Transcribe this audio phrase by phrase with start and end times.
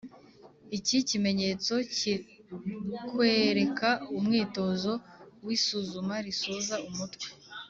[0.77, 4.93] iki kimenyetso kikwereka umwitozo
[5.45, 7.27] w’isuzuma risoza umutwe